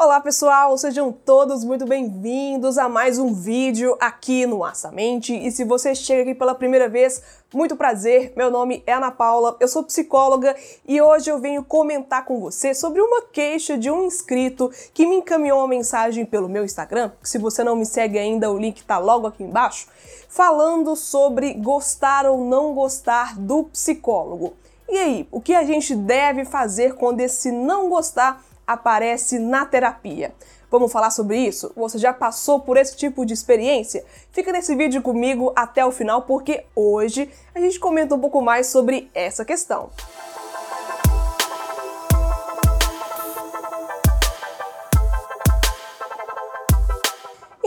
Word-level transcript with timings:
Olá 0.00 0.20
pessoal, 0.20 0.78
sejam 0.78 1.10
todos 1.10 1.64
muito 1.64 1.84
bem-vindos 1.84 2.78
a 2.78 2.88
mais 2.88 3.18
um 3.18 3.34
vídeo 3.34 3.96
aqui 3.98 4.46
no 4.46 4.60
Mente. 4.92 5.34
E 5.34 5.50
se 5.50 5.64
você 5.64 5.92
chega 5.92 6.22
aqui 6.22 6.38
pela 6.38 6.54
primeira 6.54 6.88
vez, 6.88 7.20
muito 7.52 7.74
prazer, 7.74 8.32
meu 8.36 8.48
nome 8.48 8.80
é 8.86 8.92
Ana 8.92 9.10
Paula, 9.10 9.56
eu 9.58 9.66
sou 9.66 9.82
psicóloga 9.82 10.54
e 10.86 11.02
hoje 11.02 11.28
eu 11.28 11.40
venho 11.40 11.64
comentar 11.64 12.24
com 12.24 12.38
você 12.38 12.74
sobre 12.74 13.00
uma 13.00 13.22
queixa 13.22 13.76
de 13.76 13.90
um 13.90 14.04
inscrito 14.04 14.70
que 14.94 15.04
me 15.04 15.16
encaminhou 15.16 15.58
uma 15.58 15.66
mensagem 15.66 16.24
pelo 16.24 16.48
meu 16.48 16.64
Instagram, 16.64 17.10
se 17.20 17.36
você 17.36 17.64
não 17.64 17.74
me 17.74 17.84
segue 17.84 18.20
ainda, 18.20 18.52
o 18.52 18.56
link 18.56 18.84
tá 18.84 18.98
logo 18.98 19.26
aqui 19.26 19.42
embaixo, 19.42 19.88
falando 20.28 20.94
sobre 20.94 21.54
gostar 21.54 22.24
ou 22.24 22.44
não 22.44 22.72
gostar 22.72 23.36
do 23.36 23.64
psicólogo. 23.64 24.54
E 24.88 24.96
aí, 24.96 25.28
o 25.32 25.40
que 25.40 25.54
a 25.54 25.64
gente 25.64 25.94
deve 25.94 26.44
fazer 26.44 26.94
quando 26.94 27.20
esse 27.20 27.50
não 27.50 27.90
gostar 27.90 28.42
aparece 28.68 29.38
na 29.38 29.66
terapia. 29.66 30.32
Vamos 30.70 30.92
falar 30.92 31.10
sobre 31.10 31.38
isso? 31.38 31.72
Você 31.74 31.96
já 31.96 32.12
passou 32.12 32.60
por 32.60 32.76
esse 32.76 32.94
tipo 32.94 33.24
de 33.24 33.32
experiência? 33.32 34.04
Fica 34.30 34.52
nesse 34.52 34.76
vídeo 34.76 35.00
comigo 35.00 35.50
até 35.56 35.84
o 35.84 35.90
final 35.90 36.22
porque 36.22 36.66
hoje 36.76 37.30
a 37.54 37.60
gente 37.60 37.80
comenta 37.80 38.14
um 38.14 38.20
pouco 38.20 38.42
mais 38.42 38.66
sobre 38.66 39.10
essa 39.14 39.46
questão. 39.46 39.88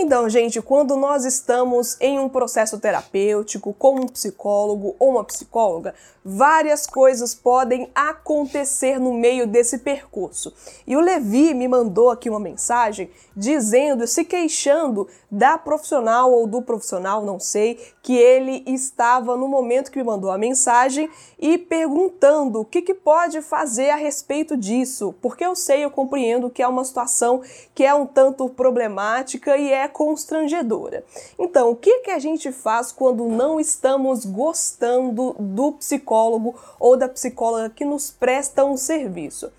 Então, 0.04 0.28
gente, 0.28 0.60
quando 0.64 0.98
nós 0.98 1.26
estamos 1.26 1.96
em 2.02 2.18
um 2.18 2.28
processo 2.28 2.80
terapêutico 2.80 3.72
com 3.72 4.00
um 4.00 4.08
psicólogo 4.08 4.96
ou 4.98 5.12
uma 5.12 5.24
psicóloga, 5.24 5.94
várias 6.26 6.88
coisas 6.88 7.36
podem 7.36 7.90
acontecer 7.94 9.00
no 9.00 9.14
meio 9.14 9.46
desse 9.46 9.77
percurso. 9.77 10.54
E 10.88 10.98
o 10.98 11.00
Levi 11.00 11.54
me 11.54 11.68
mandou 11.68 12.10
aqui 12.10 12.32
uma 12.32 12.40
mensagem 12.40 13.12
dizendo, 13.36 14.08
se 14.08 14.26
queixando 14.26 15.08
da 15.30 15.58
profissional 15.58 16.32
ou 16.32 16.48
do 16.48 16.62
profissional, 16.62 17.24
não 17.24 17.40
sei, 17.40 17.79
que 18.02 18.16
ele 18.18 18.63
estava 18.68 19.38
no 19.38 19.48
momento 19.48 19.91
que 19.91 19.99
me 19.99 20.04
mandou 20.04 20.32
a 20.32 20.38
mensagem 20.38 21.10
e 21.40 21.57
perguntando 21.57 22.62
o 22.62 22.66
que, 22.66 22.82
que 22.82 22.94
pode 22.94 23.41
fazer 23.41 23.91
a 23.91 23.96
respeito 23.96 24.57
disso, 24.57 25.13
porque 25.22 25.46
eu 25.46 25.55
sei, 25.55 25.85
eu 25.85 25.91
compreendo 25.91 26.49
que 26.49 26.62
é 26.62 26.68
uma 26.68 26.84
situação 26.84 27.41
que 27.74 27.84
é 27.84 27.94
um 27.94 28.05
tanto 28.05 28.49
problemática 28.49 29.55
e 29.57 29.72
é 29.72 29.88
constrangedora. 29.92 31.04
Então, 31.38 31.72
o 31.72 31.76
que, 31.76 32.00
que 32.00 32.12
a 32.12 32.20
gente 32.20 32.52
faz 32.52 32.92
quando 32.92 33.28
não 33.28 33.60
estamos 33.60 34.26
gostando 34.26 35.36
do 35.40 35.74
psicólogo 35.74 36.56
ou 36.80 36.98
da 36.98 37.08
psicóloga 37.08 37.70
que 37.70 37.86
nos 37.86 38.10
presta 38.10 38.66
um 38.66 38.78
serviço? 38.78 39.52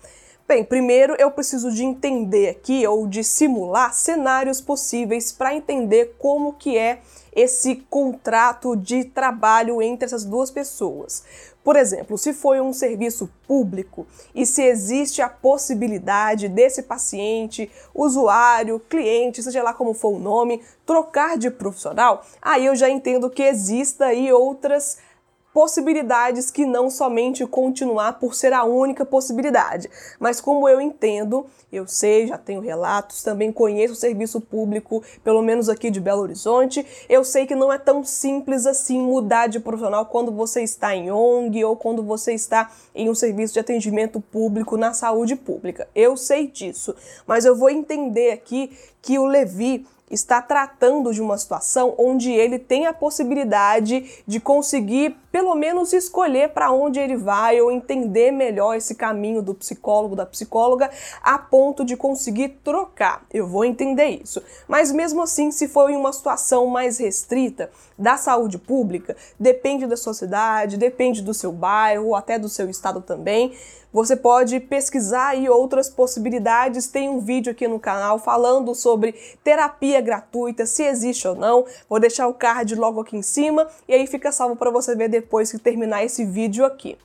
Bem, 0.45 0.61
primeiro 0.61 1.15
eu 1.17 1.31
preciso 1.31 1.71
de 1.71 1.85
entender 1.85 2.49
aqui 2.49 2.85
ou 2.85 3.07
de 3.07 3.23
simular 3.23 3.93
cenários 3.93 4.59
possíveis 4.59 5.31
para 5.31 5.55
entender 5.55 6.15
como 6.19 6.51
que 6.51 6.77
é 6.77 6.99
esse 7.33 7.77
contrato 7.89 8.75
de 8.75 9.05
trabalho 9.05 9.81
entre 9.81 10.05
essas 10.05 10.25
duas 10.25 10.51
pessoas. 10.51 11.23
Por 11.63 11.77
exemplo, 11.77 12.17
se 12.17 12.33
foi 12.33 12.59
um 12.59 12.73
serviço 12.73 13.29
público 13.47 14.05
e 14.35 14.45
se 14.45 14.61
existe 14.61 15.21
a 15.21 15.29
possibilidade 15.29 16.49
desse 16.49 16.83
paciente, 16.83 17.71
usuário, 17.95 18.81
cliente, 18.89 19.41
seja 19.41 19.63
lá 19.63 19.73
como 19.73 19.93
for 19.93 20.09
o 20.09 20.19
nome, 20.19 20.61
trocar 20.85 21.37
de 21.37 21.49
profissional, 21.49 22.25
aí 22.41 22.65
eu 22.65 22.75
já 22.75 22.89
entendo 22.89 23.29
que 23.29 23.43
exista 23.43 24.07
aí 24.07 24.31
outras 24.31 24.97
possibilidades 25.53 26.49
que 26.49 26.65
não 26.65 26.89
somente 26.89 27.45
continuar 27.45 28.13
por 28.13 28.33
ser 28.33 28.53
a 28.53 28.63
única 28.63 29.05
possibilidade. 29.05 29.89
Mas 30.19 30.41
como 30.41 30.67
eu 30.67 30.81
entendo, 30.81 31.45
eu 31.71 31.87
sei, 31.87 32.27
já 32.27 32.37
tenho 32.37 32.59
relatos, 32.59 33.21
também 33.21 33.51
conheço 33.51 33.93
o 33.93 33.97
serviço 33.97 34.41
público, 34.41 35.03
pelo 35.23 35.41
menos 35.41 35.69
aqui 35.69 35.91
de 35.91 35.99
Belo 35.99 36.21
Horizonte, 36.21 36.85
eu 37.07 37.23
sei 37.23 37.45
que 37.45 37.55
não 37.55 37.71
é 37.71 37.77
tão 37.77 38.03
simples 38.03 38.65
assim 38.65 38.99
mudar 38.99 39.47
de 39.47 39.59
profissional 39.59 40.07
quando 40.07 40.31
você 40.31 40.63
está 40.63 40.95
em 40.95 41.11
ONG 41.11 41.63
ou 41.63 41.75
quando 41.75 42.01
você 42.01 42.33
está 42.33 42.71
em 42.95 43.09
um 43.09 43.15
serviço 43.15 43.53
de 43.53 43.59
atendimento 43.59 44.19
público 44.19 44.75
na 44.75 44.93
saúde 44.93 45.35
pública. 45.35 45.87
Eu 45.93 46.17
sei 46.17 46.47
disso, 46.47 46.95
mas 47.27 47.45
eu 47.45 47.55
vou 47.55 47.69
entender 47.69 48.31
aqui 48.31 48.71
que 49.01 49.19
o 49.19 49.25
Levi 49.25 49.85
está 50.13 50.41
tratando 50.41 51.11
de 51.11 51.21
uma 51.21 51.37
situação 51.37 51.95
onde 51.97 52.31
ele 52.31 52.59
tem 52.59 52.85
a 52.85 52.93
possibilidade 52.93 54.23
de 54.27 54.39
conseguir 54.39 55.17
pelo 55.31 55.55
menos 55.55 55.93
escolher 55.93 56.49
para 56.49 56.71
onde 56.71 56.99
ele 56.99 57.17
vai 57.17 57.59
ou 57.59 57.71
entender 57.71 58.29
melhor 58.29 58.75
esse 58.75 58.93
caminho 58.93 59.41
do 59.41 59.55
psicólogo, 59.55 60.15
da 60.15 60.27
psicóloga, 60.27 60.91
a 61.23 61.39
ponto 61.39 61.83
de 61.83 61.97
conseguir 61.97 62.59
trocar. 62.63 63.25
Eu 63.33 63.47
vou 63.47 63.65
entender 63.65 64.21
isso. 64.21 64.43
Mas 64.67 64.91
mesmo 64.91 65.23
assim, 65.23 65.49
se 65.49 65.67
for 65.67 65.89
em 65.89 65.95
uma 65.95 66.13
situação 66.13 66.67
mais 66.67 66.99
restrita 66.99 67.71
da 67.97 68.15
saúde 68.15 68.59
pública, 68.59 69.17
depende 69.39 69.87
da 69.87 69.97
sua 69.97 70.13
cidade, 70.13 70.77
depende 70.77 71.23
do 71.23 71.33
seu 71.33 71.51
bairro, 71.51 72.13
até 72.13 72.37
do 72.37 72.47
seu 72.47 72.69
estado 72.69 73.01
também. 73.01 73.53
Você 73.93 74.15
pode 74.15 74.59
pesquisar 74.59 75.29
aí 75.29 75.47
outras 75.47 75.87
possibilidades. 75.87 76.87
Tem 76.87 77.07
um 77.07 77.19
vídeo 77.19 77.51
aqui 77.51 77.67
no 77.67 77.79
canal 77.79 78.17
falando 78.17 78.73
sobre 78.73 79.13
terapia 79.43 80.01
gratuita, 80.03 80.65
se 80.65 80.83
existe 80.83 81.27
ou 81.27 81.35
não. 81.35 81.65
Vou 81.89 81.99
deixar 81.99 82.27
o 82.27 82.33
card 82.33 82.75
logo 82.75 83.01
aqui 83.01 83.17
em 83.17 83.21
cima 83.21 83.67
e 83.87 83.93
aí 83.93 84.05
fica 84.05 84.31
salvo 84.31 84.55
para 84.55 84.69
você 84.69 84.95
ver 84.95 85.07
depois 85.07 85.51
que 85.51 85.57
terminar 85.57 86.03
esse 86.03 86.25
vídeo 86.25 86.65
aqui. 86.65 86.97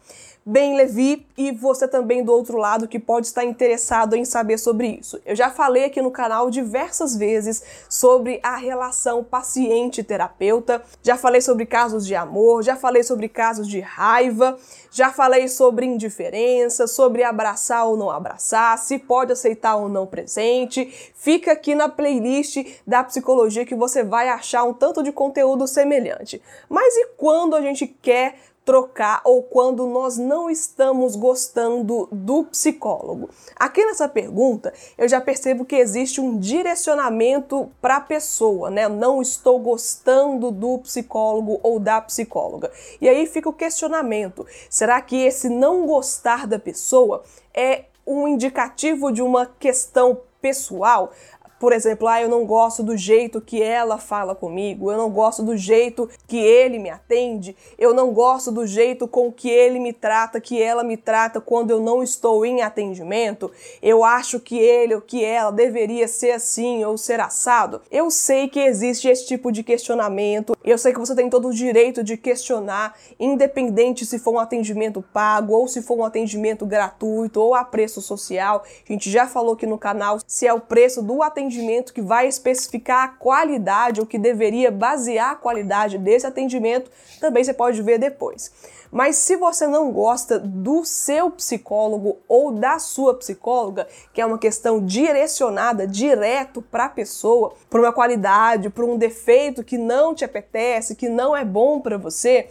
Bem, 0.51 0.77
Levi, 0.77 1.27
e 1.37 1.53
você 1.53 1.87
também 1.87 2.25
do 2.25 2.33
outro 2.33 2.57
lado 2.57 2.89
que 2.89 2.99
pode 2.99 3.27
estar 3.27 3.45
interessado 3.45 4.17
em 4.17 4.25
saber 4.25 4.57
sobre 4.57 4.89
isso. 4.89 5.21
Eu 5.27 5.37
já 5.37 5.51
falei 5.51 5.85
aqui 5.85 6.01
no 6.01 6.11
canal 6.11 6.49
diversas 6.49 7.15
vezes 7.15 7.63
sobre 7.87 8.41
a 8.43 8.57
relação 8.57 9.23
paciente-terapeuta, 9.23 10.83
já 11.03 11.19
falei 11.19 11.43
sobre 11.43 11.67
casos 11.67 12.07
de 12.07 12.15
amor, 12.15 12.63
já 12.63 12.77
falei 12.77 13.03
sobre 13.03 13.29
casos 13.29 13.69
de 13.69 13.81
raiva, 13.81 14.57
já 14.91 15.13
falei 15.13 15.49
sobre 15.49 15.85
indiferença, 15.85 16.87
sobre 16.87 17.25
abraçar 17.25 17.87
ou 17.87 17.99
não 17.99 18.09
abraçar, 18.09 18.79
se 18.79 18.99
pode 18.99 19.31
aceitar 19.31 19.77
ou 19.77 19.87
não 19.87 20.07
presente. 20.07 21.13
Fica 21.15 21.53
aqui 21.53 21.75
na 21.75 21.91
playlist 21.91 22.57
da 22.87 23.05
psicologia 23.05 23.67
que 23.67 23.75
você 23.75 24.03
vai 24.03 24.31
achar 24.31 24.65
um 24.65 24.73
tanto 24.73 25.03
de 25.03 25.13
conteúdo 25.13 25.69
semelhante. 25.69 26.41
Mas 26.71 26.97
e 26.97 27.09
quando 27.19 27.55
a 27.55 27.61
gente 27.61 27.87
quer 27.87 28.37
trocar 28.69 29.23
ou 29.25 29.43
quando 29.43 29.87
nós 29.87 30.19
não 30.19 30.51
estamos 30.51 31.17
gostando 31.17 32.07
do 32.13 32.45
psicólogo? 32.45 33.31
Aqui 33.57 33.83
nessa 33.83 34.07
pergunta, 34.07 34.75
eu 34.99 35.09
já 35.09 35.23
percebo 35.23 35.65
que 35.65 35.77
existe 35.77 36.21
um 36.21 36.39
direcionamento 36.39 37.71
para 37.81 37.97
a 37.97 38.01
pessoa, 38.03 38.69
né? 38.69 38.87
Não 38.87 39.23
estou 39.23 39.59
gostando 39.59 40.51
do 40.51 40.77
psicólogo 40.81 41.59
ou 41.63 41.81
da 41.81 41.99
psicóloga. 42.03 42.71
E 43.01 43.09
aí 43.09 43.27
fica 43.27 43.49
o 43.49 43.55
questionamento: 43.55 44.47
será 44.69 45.01
que 45.01 45.17
esse 45.17 45.49
não 45.49 45.87
gostar 45.87 46.47
da 46.47 46.59
pessoa 46.59 47.23
é 47.55 47.87
um 48.07 48.29
indicativo 48.29 49.11
de 49.11 49.23
uma 49.23 49.47
questão 49.47 50.21
pessoal? 50.43 51.11
Por 51.59 51.73
exemplo, 51.73 52.07
ah, 52.07 52.23
eu 52.23 52.29
não 52.29 52.47
gosto 52.47 52.85
do 52.85 52.97
jeito 52.97 53.41
que 53.41 53.61
ela 53.61 53.99
fala 53.99 54.35
comigo, 54.35 54.93
eu 54.93 54.97
não 54.97 55.11
gosto 55.11 55.43
do 55.43 55.57
jeito 55.57 56.09
que 56.29 56.39
ele 56.39 56.79
me 56.79 56.89
atende, 56.89 57.57
eu 57.77 57.93
não 57.93 58.13
gosto 58.13 58.53
do 58.53 58.65
jeito 58.65 59.09
com 59.09 59.33
que 59.33 59.51
ele 59.51 59.81
me 59.81 59.93
trata, 59.93 60.41
que 60.41 60.63
ela 60.63 60.85
me 60.85 60.97
trata 60.97 61.41
quando 61.41 61.73
eu 61.73 61.81
não 61.81 62.01
estou 62.01 62.47
em 62.47 62.63
atendimento. 62.63 63.51
Eu 63.83 64.05
acho 64.05 64.39
que 64.39 64.57
ele 64.57 64.95
ou 64.95 65.01
que 65.01 65.25
ela 65.25 65.51
deveria 65.51 66.07
ser 66.07 66.31
assim 66.31 66.85
ou 66.85 66.97
ser 66.97 67.19
assado. 67.19 67.81
Eu 67.91 68.09
sei 68.09 68.49
que 68.49 68.61
existe 68.61 69.09
esse 69.09 69.27
tipo 69.27 69.51
de 69.51 69.65
questionamento, 69.65 70.57
eu 70.65 70.79
sei 70.79 70.93
que 70.93 71.01
você 71.01 71.15
tem 71.15 71.29
todo 71.29 71.49
o 71.49 71.53
direito 71.53 72.05
de 72.05 72.17
questionar, 72.17 72.95
independente 73.19 74.07
se 74.07 74.19
for 74.19 74.35
um 74.35 74.39
atendimento 74.39 75.03
pago 75.13 75.55
ou 75.55 75.67
se 75.67 75.83
for 75.83 75.99
um 75.99 76.05
atendimento 76.05 76.65
gratuito 76.65 77.41
ou 77.41 77.53
a 77.53 77.65
preço 77.65 78.01
social. 78.01 78.63
A 78.89 78.93
gente 78.93 79.11
já 79.11 79.27
falou 79.27 79.55
aqui 79.55 79.67
no 79.67 79.79
canal 79.79 80.19
se 80.25 80.47
é 80.47 80.53
o 80.53 80.61
preço 80.61 81.03
do 81.03 81.21
atendimento 81.21 81.48
atendimento 81.49 81.93
que 81.93 82.03
vai 82.03 82.29
especificar 82.29 83.05
a 83.05 83.09
qualidade 83.09 84.01
ou 84.01 84.07
que 84.07 84.19
deveria 84.19 84.71
basear 84.71 85.31
a 85.33 85.37
qualidade 85.37 85.99
desse 85.99 86.27
atendimento, 86.27 86.91
também 87.21 87.43
você 87.43 87.55
pode 87.55 87.81
ver 87.83 87.99
depois. 87.99 88.53
Mas 88.91 89.17
se 89.17 89.37
você 89.37 89.67
não 89.67 89.93
gosta 89.93 90.39
do 90.39 90.85
seu 90.85 91.31
psicólogo 91.31 92.19
ou 92.27 92.53
da 92.53 92.79
sua 92.79 93.15
psicóloga, 93.15 93.87
que 94.15 94.21
é 94.21 94.25
uma 94.25 94.39
questão 94.39 94.85
direcionada 94.85 95.87
direto 95.87 96.63
para 96.63 96.87
a 96.87 96.89
pessoa, 96.89 97.53
para 97.69 97.81
uma 97.81 97.93
qualidade, 97.93 98.71
para 98.71 98.85
um 98.85 98.97
defeito 98.97 99.65
que 99.65 99.77
não 99.77 100.15
te 100.15 100.25
apetece, 100.25 100.97
que 100.97 101.09
não 101.09 101.37
é 101.37 101.45
bom 101.45 101.81
para 101.81 101.99
você, 101.99 102.49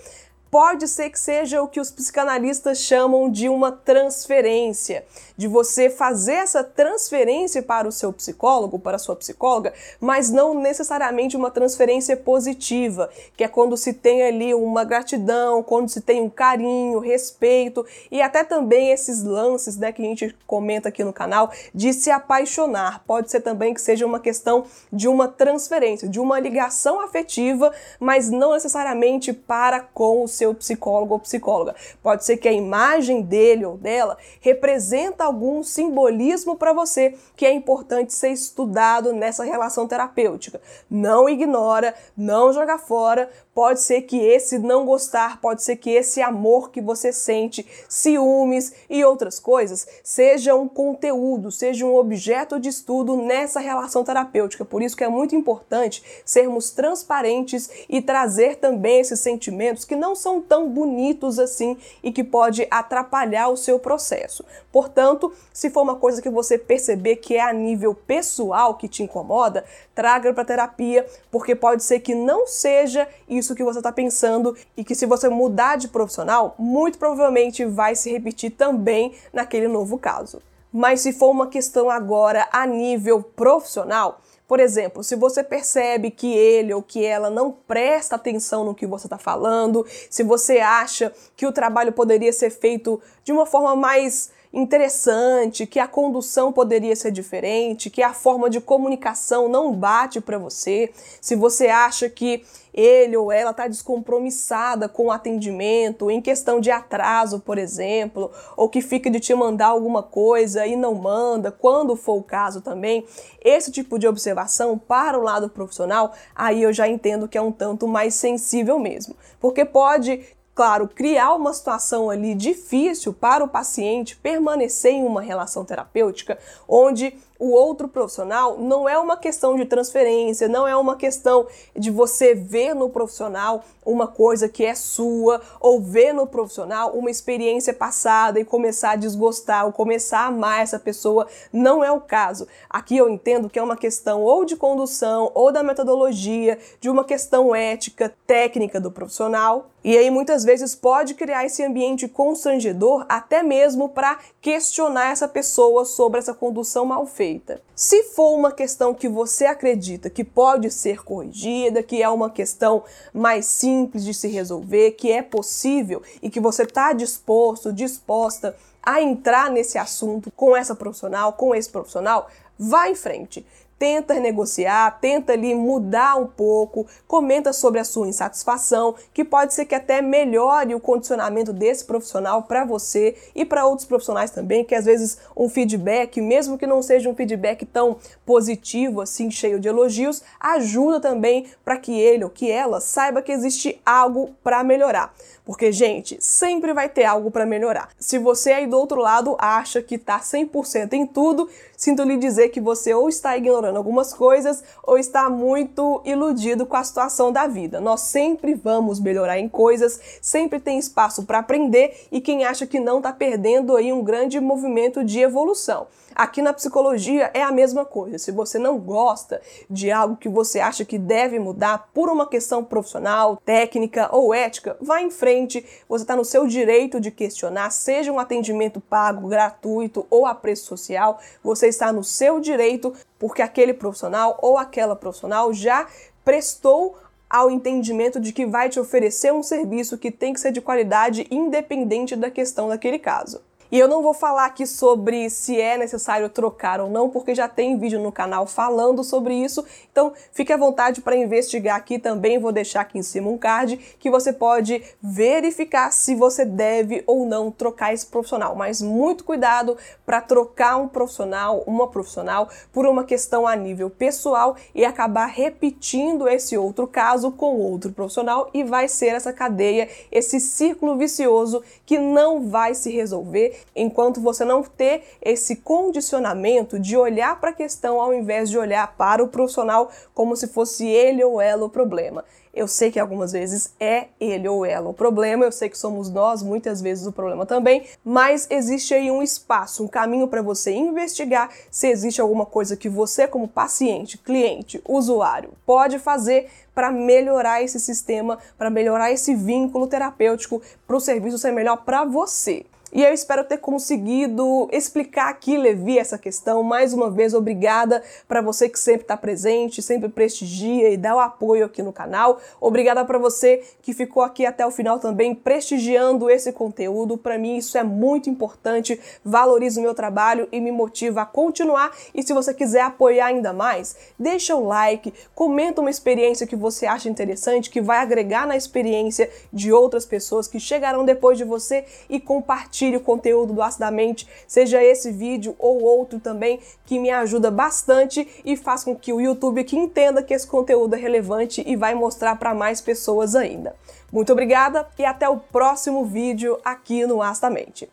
pode 0.50 0.88
ser 0.88 1.10
que 1.10 1.20
seja 1.20 1.62
o 1.62 1.68
que 1.68 1.80
os 1.80 1.92
psicanalistas 1.92 2.80
chamam 2.80 3.30
de 3.30 3.50
uma 3.50 3.72
transferência, 3.72 5.06
de 5.36 5.48
você 5.48 5.90
fazer 5.90 6.34
essa 6.34 6.64
transferência 6.64 7.62
para 7.62 7.88
o 7.88 7.92
seu 7.92 8.12
psicólogo, 8.12 8.80
para 8.80 8.96
a 8.96 9.00
sua 9.00 9.16
psicóloga, 9.16 9.74
mas 10.00 10.30
não 10.30 10.54
necessariamente 10.54 11.38
uma 11.38 11.52
transferência 11.52 12.16
positiva, 12.18 13.10
que 13.36 13.44
é 13.44 13.48
quando 13.48 13.78
se 13.78 13.94
tem 13.94 14.24
ali 14.24 14.54
uma 14.54 14.84
gratidão, 14.84 15.62
quando 15.62 15.90
se 15.90 16.02
tem 16.02 16.22
um 16.22 16.30
carinho, 16.30 17.00
respeito 17.00 17.86
e 18.12 18.22
até 18.22 18.44
também 18.44 18.92
esses 18.92 19.24
lances, 19.24 19.78
né, 19.78 19.92
que 19.92 20.02
a 20.02 20.06
gente 20.06 20.36
comenta 20.46 20.90
aqui 20.90 21.04
no 21.04 21.14
canal 21.14 21.52
de 21.74 21.94
se 21.94 22.10
apaixonar. 22.10 23.04
Pode 23.06 23.30
ser 23.30 23.42
também 23.42 23.74
que 23.74 23.82
seja 23.82 24.06
uma 24.06 24.20
questão 24.20 24.66
de 24.92 25.08
uma 25.08 25.28
transferência, 25.28 26.08
de 26.08 26.20
uma 26.20 26.40
ligação 26.40 27.00
afetiva, 27.02 27.72
mas 28.00 28.30
não 28.30 28.54
necessariamente 28.54 29.34
para 29.34 29.80
com 29.80 30.24
o 30.24 30.28
seu 30.38 30.54
psicólogo 30.54 31.14
ou 31.14 31.20
psicóloga. 31.20 31.76
Pode 32.02 32.24
ser 32.24 32.38
que 32.38 32.48
a 32.48 32.54
imagem 32.54 33.22
dele 33.22 33.66
ou 33.66 33.78
dela 33.78 34.18
representa 34.40 35.24
algum 35.24 35.64
simbolismo 35.64 36.56
para 36.56 36.74
você 36.74 37.16
que 37.36 37.46
é 37.46 37.52
importante 37.52 38.14
ser 38.14 38.30
estudado 38.30 39.14
nessa 39.14 39.44
relação 39.44 39.88
terapêutica. 39.88 40.62
Não 40.90 41.28
ignora, 41.28 41.94
não 42.16 42.54
joga 42.54 42.78
fora. 42.78 43.30
Pode 43.54 43.82
ser 43.82 44.02
que 44.02 44.18
esse 44.18 44.60
não 44.60 44.86
gostar, 44.86 45.42
pode 45.42 45.64
ser 45.64 45.78
que 45.78 45.90
esse 45.90 46.22
amor 46.22 46.70
que 46.70 46.80
você 46.80 47.12
sente, 47.12 47.66
ciúmes 47.90 48.72
e 48.88 49.04
outras 49.04 49.40
coisas, 49.40 49.88
seja 50.04 50.54
um 50.54 50.68
conteúdo, 50.68 51.52
seja 51.52 51.84
um 51.84 51.96
objeto 51.96 52.60
de 52.60 52.70
estudo 52.70 53.18
nessa 53.18 53.60
relação 53.60 54.04
terapêutica. 54.04 54.64
Por 54.64 54.84
isso 54.84 54.96
que 54.96 55.04
é 55.04 55.10
muito 55.10 55.36
importante 55.36 56.04
sermos 56.24 56.70
transparentes 56.70 57.70
e 57.90 58.00
trazer 58.00 58.58
também 58.58 59.00
esses 59.00 59.20
sentimentos 59.20 59.86
que 59.86 59.96
não 59.96 60.16
são 60.16 60.27
tão 60.42 60.70
bonitos 60.70 61.40
assim 61.40 61.78
e 62.04 62.12
que 62.12 62.24
pode 62.24 62.68
atrapalhar 62.70 63.48
o 63.48 63.58
seu 63.58 63.80
processo. 63.80 64.44
Portanto, 64.72 65.32
se 65.54 65.70
for 65.70 65.82
uma 65.82 65.96
coisa 65.96 66.22
que 66.22 66.30
você 66.30 66.58
perceber 66.58 67.16
que 67.16 67.36
é 67.36 67.42
a 67.42 67.54
nível 67.54 67.96
pessoal 67.96 68.76
que 68.76 68.88
te 68.88 69.02
incomoda, 69.02 69.64
traga 69.96 70.34
para 70.34 70.46
terapia, 70.46 71.06
porque 71.32 71.56
pode 71.56 71.84
ser 71.84 72.02
que 72.02 72.14
não 72.14 72.46
seja 72.46 73.08
isso 73.28 73.56
que 73.56 73.64
você 73.64 73.80
está 73.80 73.92
pensando 73.92 74.56
e 74.76 74.84
que 74.84 74.94
se 74.94 75.06
você 75.06 75.30
mudar 75.30 75.78
de 75.78 75.88
profissional, 75.88 76.54
muito 76.60 76.98
provavelmente 76.98 77.66
vai 77.66 77.96
se 77.96 78.12
repetir 78.12 78.52
também 78.52 79.14
naquele 79.32 79.68
novo 79.68 79.98
caso. 79.98 80.42
Mas 80.72 81.02
se 81.02 81.14
for 81.14 81.32
uma 81.32 81.48
questão 81.48 81.90
agora 81.90 82.48
a 82.52 82.66
nível 82.68 83.24
profissional, 83.24 84.22
por 84.48 84.62
exemplo, 84.62 85.04
se 85.04 85.16
você 85.16 85.44
percebe 85.44 86.10
que 86.10 86.34
ele 86.34 86.74
ou 86.74 86.82
que 86.82 87.04
ela 87.04 87.30
não 87.30 87.52
presta 87.52 88.16
atenção 88.16 88.64
no 88.64 88.74
que 88.74 88.88
você 88.88 89.06
está 89.06 89.18
falando, 89.18 89.86
se 90.10 90.24
você 90.24 90.60
acha 90.60 91.14
que 91.36 91.46
o 91.46 91.52
trabalho 91.52 91.92
poderia 91.92 92.32
ser 92.32 92.50
feito 92.50 93.02
de 93.26 93.34
uma 93.34 93.46
forma 93.46 93.76
mais 93.76 94.30
interessante, 94.54 95.68
que 95.68 95.80
a 95.80 95.88
condução 95.88 96.52
poderia 96.52 96.96
ser 96.96 97.12
diferente, 97.12 97.90
que 97.90 98.02
a 98.02 98.14
forma 98.14 98.50
de 98.50 98.62
comunicação 98.62 99.50
não 99.50 99.74
bate 99.74 100.22
para 100.22 100.38
você, 100.38 100.92
se 101.22 101.36
você 101.36 101.68
acha 101.68 102.10
que 102.10 102.44
ele 102.74 103.18
ou 103.18 103.32
ela 103.32 103.50
está 103.50 103.68
descompromissada 103.68 104.88
com 104.88 105.08
o 105.08 105.12
atendimento, 105.12 106.12
em 106.12 106.22
questão 106.22 106.60
de 106.60 106.70
atraso, 106.70 107.40
por 107.40 107.58
exemplo, 107.58 108.32
ou 108.56 108.70
que 108.70 108.84
fica 108.84 109.10
de 109.10 109.20
te 109.20 109.34
mandar 109.34 109.68
alguma 109.68 110.04
coisa 110.04 110.66
e 110.68 110.76
não 110.76 110.94
manda, 110.94 111.52
quando 111.52 111.96
for 111.96 112.18
o 112.18 112.24
caso 112.24 112.62
também, 112.62 113.04
esse 113.44 113.72
tipo 113.72 113.98
de 113.98 114.08
observação 114.08 114.78
para 114.78 115.18
o 115.18 115.24
lado 115.24 115.50
profissional, 115.50 116.14
aí 116.36 116.62
eu 116.62 116.72
já 116.72 116.88
entendo 116.88 117.28
que 117.28 117.38
é 117.38 117.42
um 117.42 117.52
tanto 117.52 117.88
mais 117.88 118.14
sensível 118.14 118.78
mesmo. 118.78 119.16
Porque 119.40 119.66
pode 119.66 120.37
claro, 120.58 120.88
criar 120.88 121.36
uma 121.36 121.54
situação 121.54 122.10
ali 122.10 122.34
difícil 122.34 123.14
para 123.14 123.44
o 123.44 123.48
paciente 123.48 124.16
permanecer 124.16 124.92
em 124.92 125.04
uma 125.04 125.22
relação 125.22 125.64
terapêutica 125.64 126.40
onde 126.68 127.14
o 127.40 127.52
outro 127.52 127.88
profissional 127.88 128.58
não 128.58 128.88
é 128.90 128.98
uma 128.98 129.18
questão 129.18 129.56
de 129.56 129.66
transferência, 129.66 130.48
não 130.48 130.68
é 130.68 130.76
uma 130.76 130.96
questão 130.96 131.46
de 131.76 131.92
você 131.92 132.34
ver 132.34 132.74
no 132.74 132.90
profissional 132.90 133.64
uma 133.86 134.08
coisa 134.08 134.50
que 134.50 134.66
é 134.66 134.76
sua 134.76 135.42
ou 135.60 135.80
ver 135.80 136.14
no 136.14 136.28
profissional 136.28 136.92
uma 136.92 137.10
experiência 137.10 137.74
passada 137.74 138.40
e 138.40 138.46
começar 138.46 138.92
a 138.92 138.96
desgostar 138.96 139.66
ou 139.66 139.72
começar 139.72 140.22
a 140.22 140.26
amar 140.26 140.62
essa 140.62 140.80
pessoa. 140.80 141.28
Não 141.54 141.84
é 141.84 141.92
o 141.92 142.02
caso. 142.02 142.48
Aqui 142.70 142.98
eu 142.98 143.08
entendo 143.08 143.50
que 143.50 143.60
é 143.60 143.64
uma 143.64 143.78
questão 143.78 144.24
ou 144.24 144.44
de 144.44 144.56
condução 144.56 145.32
ou 145.34 145.52
da 145.52 145.64
metodologia, 145.64 146.58
de 146.82 146.90
uma 146.90 147.04
questão 147.04 147.56
ética, 147.56 148.14
técnica 148.26 148.80
do 148.80 148.92
profissional. 148.92 149.70
E 149.84 149.98
aí 149.98 150.10
muitas 150.10 150.44
vezes 150.44 150.76
pode 150.76 151.14
criar 151.14 151.46
esse 151.46 151.64
ambiente 151.64 152.10
constrangedor 152.10 153.06
até 153.08 153.42
mesmo 153.42 153.88
para 153.88 154.18
questionar 154.42 155.12
essa 155.12 155.28
pessoa 155.30 155.86
sobre 155.86 156.20
essa 156.20 156.34
condução 156.34 156.84
mal 156.84 157.06
feita 157.06 157.27
feita. 157.28 157.62
Se 157.76 158.04
for 158.04 158.34
uma 158.34 158.54
questão 158.54 158.94
que 158.94 159.10
você 159.10 159.46
acredita 159.46 160.10
que 160.10 160.24
pode 160.24 160.72
ser 160.72 161.04
corrigida, 161.04 161.84
que 161.84 162.02
é 162.02 162.08
uma 162.08 162.30
questão 162.30 162.84
mais 163.14 163.46
simples 163.46 164.06
de 164.06 164.14
se 164.14 164.30
resolver, 164.30 164.92
que 164.92 165.12
é 165.12 165.22
possível 165.22 166.02
e 166.22 166.30
que 166.30 166.40
você 166.40 166.64
está 166.64 166.94
disposto, 166.94 167.74
disposta 167.74 168.56
a 168.82 169.02
entrar 169.02 169.52
nesse 169.52 169.78
assunto 169.78 170.32
com 170.32 170.56
essa 170.56 170.74
profissional, 170.74 171.34
com 171.34 171.54
esse 171.54 171.70
profissional, 171.70 172.30
vá 172.58 172.90
em 172.90 172.96
frente 172.96 173.46
tenta 173.78 174.20
negociar, 174.20 175.00
tenta 175.00 175.34
ali 175.34 175.54
mudar 175.54 176.16
um 176.16 176.28
pouco, 176.28 176.88
comenta 177.08 177.54
sobre 177.54 177.80
a 177.80 177.84
sua 177.84 178.08
insatisfação, 178.08 178.96
que 179.14 179.24
pode 179.24 179.54
ser 179.54 179.66
que 179.66 179.76
até 179.76 180.02
melhore 180.02 180.74
o 180.74 180.80
condicionamento 180.80 181.54
desse 181.54 181.86
profissional 181.86 182.44
para 182.44 182.66
você 182.66 183.16
e 183.36 183.46
para 183.46 183.66
outros 183.66 183.88
profissionais 183.88 184.32
também, 184.32 184.64
que 184.64 184.76
às 184.76 184.86
vezes 184.86 185.18
um 185.36 185.50
feedback, 185.50 186.20
mesmo 186.22 186.58
que 186.58 186.66
não 186.66 186.82
seja 186.82 187.10
um 187.10 187.16
feedback 187.16 187.66
tão 187.66 187.98
positivo 188.26 189.02
assim, 189.02 189.30
cheio 189.30 189.60
de 189.60 189.68
elogios, 189.68 190.22
ajuda 190.40 191.00
também 191.00 191.46
para 191.64 191.78
que 191.78 192.00
ele 192.00 192.24
ou 192.24 192.30
que 192.30 192.50
ela 192.50 192.80
saiba 192.80 193.22
que 193.22 193.32
existe 193.32 193.80
algo 193.86 194.36
para 194.44 194.64
melhorar. 194.64 195.14
Porque, 195.46 195.72
gente, 195.72 196.18
sempre 196.20 196.74
vai 196.74 196.90
ter 196.90 197.06
algo 197.06 197.32
para 197.32 197.46
melhorar. 197.46 197.90
Se 197.98 198.20
você 198.20 198.52
aí 198.52 198.68
do 198.68 198.78
outro 198.78 199.00
lado 199.00 199.38
acha 199.40 199.82
que 199.82 199.98
tá 199.98 200.20
100% 200.20 200.92
em 200.92 201.08
tudo, 201.08 201.50
sinto 201.78 202.04
lhe 202.04 202.18
dizer 202.18 202.50
que 202.50 202.60
você 202.60 202.94
ou 202.94 203.08
está 203.08 203.38
ignorando 203.38 203.67
algumas 203.76 204.14
coisas 204.14 204.64
ou 204.84 204.98
está 204.98 205.30
muito 205.30 206.02
iludido 206.06 206.66
com 206.66 206.78
a 206.78 206.84
situação 206.84 207.32
da 207.32 207.48
vida. 207.48 207.82
Nós 207.82 208.02
sempre 208.02 208.54
vamos 208.54 209.00
melhorar 209.00 209.40
em 209.40 209.50
coisas, 209.50 210.00
sempre 210.22 210.60
tem 210.60 210.78
espaço 210.78 211.24
para 211.24 211.40
aprender 211.40 212.08
e 212.12 212.22
quem 212.22 212.46
acha 212.46 212.66
que 212.66 212.80
não 212.80 212.98
está 212.98 213.12
perdendo 213.12 213.76
aí 213.76 213.92
um 213.92 214.04
grande 214.04 214.40
movimento 214.40 215.04
de 215.04 215.20
evolução. 215.20 215.88
Aqui 216.18 216.42
na 216.42 216.52
psicologia 216.52 217.30
é 217.32 217.44
a 217.44 217.52
mesma 217.52 217.86
coisa. 217.86 218.18
Se 218.18 218.32
você 218.32 218.58
não 218.58 218.80
gosta 218.80 219.40
de 219.70 219.92
algo 219.92 220.16
que 220.16 220.28
você 220.28 220.60
acha 220.60 220.84
que 220.84 220.98
deve 220.98 221.38
mudar 221.38 221.90
por 221.94 222.10
uma 222.10 222.26
questão 222.26 222.64
profissional, 222.64 223.38
técnica 223.46 224.10
ou 224.12 224.34
ética, 224.34 224.76
vá 224.82 225.00
em 225.00 225.12
frente. 225.12 225.64
Você 225.88 226.04
está 226.04 226.16
no 226.16 226.26
seu 226.26 226.48
direito 226.48 227.00
de 227.00 227.12
questionar, 227.12 227.70
seja 227.70 228.12
um 228.12 228.18
atendimento 228.18 228.82
pago, 228.82 229.28
gratuito 229.28 230.08
ou 230.10 230.26
a 230.26 230.34
preço 230.34 230.66
social, 230.66 231.20
você 231.44 231.68
está 231.68 231.94
no 231.94 232.04
seu 232.04 232.40
direito 232.40 232.94
porque 233.20 233.42
aquele 233.58 233.74
profissional 233.74 234.38
ou 234.40 234.56
aquela 234.56 234.96
profissional 234.96 235.52
já 235.52 235.88
prestou 236.24 236.96
ao 237.28 237.50
entendimento 237.50 238.20
de 238.20 238.32
que 238.32 238.46
vai 238.46 238.70
te 238.70 238.80
oferecer 238.80 239.34
um 239.34 239.42
serviço 239.42 239.98
que 239.98 240.12
tem 240.12 240.32
que 240.32 240.40
ser 240.40 240.52
de 240.52 240.62
qualidade 240.62 241.28
independente 241.32 242.16
da 242.16 242.30
questão 242.30 242.70
daquele 242.70 243.00
caso. 243.00 243.42
E 243.70 243.78
eu 243.78 243.88
não 243.88 244.02
vou 244.02 244.14
falar 244.14 244.46
aqui 244.46 244.66
sobre 244.66 245.30
se 245.30 245.60
é 245.60 245.78
necessário 245.78 246.30
trocar 246.30 246.80
ou 246.80 246.90
não, 246.90 247.10
porque 247.10 247.36
já 247.36 247.50
tem 247.50 247.78
vídeo 247.78 248.00
no 248.00 248.14
canal 248.14 248.48
falando 248.48 249.04
sobre 249.04 249.34
isso. 249.34 249.66
Então, 249.92 250.14
fique 250.32 250.54
à 250.54 250.58
vontade 250.58 251.02
para 251.02 251.18
investigar 251.18 251.76
aqui 251.76 252.00
também. 252.00 252.40
Vou 252.40 252.54
deixar 252.54 252.82
aqui 252.82 252.98
em 252.98 253.04
cima 253.04 253.30
um 253.30 253.38
card 253.38 253.78
que 254.00 254.10
você 254.10 254.32
pode 254.32 254.82
verificar 255.02 255.92
se 255.92 256.16
você 256.16 256.46
deve 256.46 257.04
ou 257.06 257.26
não 257.26 257.52
trocar 257.52 257.94
esse 257.94 258.06
profissional. 258.06 258.56
Mas 258.56 258.82
muito 258.82 259.26
cuidado 259.26 259.76
para 260.06 260.22
trocar 260.22 260.78
um 260.78 260.88
profissional, 260.88 261.62
uma 261.68 261.88
profissional, 261.88 262.48
por 262.72 262.86
uma 262.86 263.04
questão 263.04 263.46
a 263.46 263.56
nível 263.56 263.90
pessoal 263.90 264.56
e 264.74 264.86
acabar 264.86 265.26
repetindo 265.26 266.28
esse 266.30 266.58
outro 266.58 266.88
caso 266.88 267.32
com 267.32 267.58
outro 267.58 267.92
profissional 267.92 268.50
e 268.54 268.64
vai 268.64 268.88
ser 268.88 269.08
essa 269.08 269.34
cadeia, 269.34 269.90
esse 270.10 270.40
círculo 270.40 270.96
vicioso 270.96 271.62
que 271.86 272.00
não 272.00 272.48
vai 272.48 272.74
se 272.74 272.90
resolver 272.90 273.57
enquanto 273.76 274.22
você 274.22 274.44
não 274.44 274.64
ter 274.64 275.04
esse 275.22 275.58
condicionamento 275.58 276.80
de 276.80 276.98
olhar 276.98 277.40
para 277.40 277.52
a 277.52 277.54
questão 277.54 278.02
ao 278.02 278.14
invés 278.14 278.50
de 278.50 278.58
olhar 278.58 278.96
para 278.98 279.24
o 279.24 279.28
profissional 279.28 279.90
como 280.14 280.36
se 280.36 280.48
fosse 280.48 280.88
ele 280.88 281.24
ou 281.24 281.42
ela 281.42 281.66
o 281.66 281.70
problema. 281.70 282.24
Eu 282.58 282.68
sei 282.68 282.90
que 282.90 283.00
algumas 283.00 283.34
vezes 283.34 283.72
é 283.80 284.08
ele 284.20 284.48
ou 284.48 284.66
ela 284.66 284.90
o 284.90 284.94
problema, 284.94 285.46
eu 285.46 285.52
sei 285.52 285.70
que 285.70 285.78
somos 285.78 286.10
nós 286.10 286.42
muitas 286.42 286.82
vezes 286.82 287.06
o 287.06 287.12
problema 287.12 287.46
também, 287.46 287.84
mas 288.04 288.48
existe 288.50 288.96
aí 288.96 289.12
um 289.12 289.22
espaço, 289.22 289.84
um 289.84 289.88
caminho 289.88 290.28
para 290.28 290.42
você 290.42 290.74
investigar 290.74 291.52
se 291.70 291.88
existe 291.88 292.20
alguma 292.20 292.48
coisa 292.48 292.76
que 292.76 292.90
você, 292.90 293.28
como 293.28 293.48
paciente, 293.48 294.18
cliente, 294.18 294.82
usuário, 294.88 295.52
pode 295.68 296.00
fazer 296.00 296.50
para 296.74 296.92
melhorar 296.92 297.62
esse 297.62 297.80
sistema, 297.80 298.40
para 298.58 298.72
melhorar 298.72 299.12
esse 299.12 299.36
vínculo 299.36 299.86
terapêutico, 299.86 300.60
para 300.88 300.98
o 300.98 301.00
serviço 301.00 301.38
ser 301.38 301.52
melhor 301.52 301.78
para 301.86 302.06
você. 302.06 302.66
E 302.94 303.04
eu 303.04 303.14
espero 303.14 303.44
ter 303.44 303.58
conseguido 303.58 304.70
explicar 304.72 305.28
aqui, 305.30 305.58
Levi, 305.58 306.00
essa 306.00 306.18
questão. 306.18 306.64
Mais 306.64 306.94
uma 306.94 307.12
vez, 307.12 307.34
obrigada 307.34 308.02
para 308.28 308.42
você 308.42 308.70
que 308.70 308.80
sempre 308.80 309.02
está 309.02 309.18
presente, 309.18 309.82
sempre 309.82 310.08
prestigia 310.08 310.90
e 310.90 310.96
dá 310.96 311.14
o 311.14 311.20
apoio 311.20 311.66
aqui 311.66 311.84
no 311.84 311.92
canal. 311.92 312.40
Obrigada 312.62 313.04
para 313.04 313.18
você 313.18 313.62
que 313.82 313.94
ficou 313.94 314.24
aqui 314.24 314.46
até 314.46 314.66
o 314.66 314.72
final 314.72 315.00
também 315.00 315.36
prestigiando 315.36 316.30
esse 316.30 316.54
conteúdo. 316.54 317.18
Para 317.18 317.38
mim, 317.38 317.58
isso 317.58 317.78
é 317.78 317.84
muito 317.84 318.30
importante, 318.30 319.00
valoriza 319.24 319.82
o 319.82 319.84
meu 319.84 319.94
trabalho 319.94 320.48
e 320.50 320.62
me 320.62 320.72
motiva 320.72 321.24
a 321.24 321.26
continuar. 321.26 321.92
E 322.16 322.24
se 322.24 322.34
você 322.34 322.54
quiser 322.54 322.82
apoiar 322.82 323.28
ainda 323.28 323.52
mais, 323.52 323.98
deixa 324.18 324.56
o 324.56 324.66
like, 324.66 325.14
comenta 325.36 325.82
uma 325.82 325.90
experiência 325.90 326.48
que 326.48 326.56
você 326.56 326.86
acha 326.86 327.10
interessante, 327.10 327.70
que 327.70 327.82
vai 327.82 327.98
agregar 327.98 328.48
na 328.48 328.56
experiência 328.56 329.30
de 329.52 329.74
outras 329.74 330.06
pessoas 330.06 330.48
que 330.48 330.60
chegarão 330.60 331.04
depois 331.04 331.38
de 331.38 331.44
você 331.44 331.84
e 332.10 332.18
compartilha 332.18 332.77
compartilhe 332.78 332.98
o 332.98 333.02
conteúdo 333.02 333.54
do 333.54 333.62
Acidamente, 333.62 334.28
seja 334.48 334.84
esse 334.84 335.12
vídeo 335.12 335.56
ou 335.58 335.82
outro 335.82 336.20
também, 336.20 336.60
que 336.86 337.00
me 337.00 337.10
ajuda 337.10 337.50
bastante 337.50 338.28
e 338.46 338.56
faz 338.56 338.84
com 338.84 338.96
que 338.96 339.12
o 339.12 339.20
YouTube 339.20 339.62
aqui 339.62 339.76
entenda 339.76 340.22
que 340.22 340.34
esse 340.34 340.46
conteúdo 340.46 340.94
é 340.96 340.98
relevante 340.98 341.64
e 341.66 341.76
vai 341.76 341.96
mostrar 341.96 342.36
para 342.38 342.54
mais 342.54 342.80
pessoas 342.80 343.36
ainda. 343.36 343.76
Muito 344.12 344.32
obrigada 344.32 344.88
e 344.98 345.04
até 345.04 345.28
o 345.28 345.38
próximo 345.38 346.06
vídeo 346.06 346.60
aqui 346.64 347.06
no 347.06 347.22
Acidamente. 347.22 347.90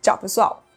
Tchau, 0.00 0.18
pessoal! 0.18 0.71